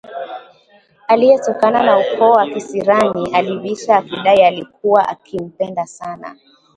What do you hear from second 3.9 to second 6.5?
akidai alikuwa akimpenda sana